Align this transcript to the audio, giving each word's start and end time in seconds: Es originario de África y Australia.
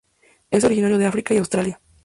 Es 0.49 0.63
originario 0.63 0.97
de 0.97 1.05
África 1.05 1.35
y 1.35 1.37
Australia. 1.37 1.79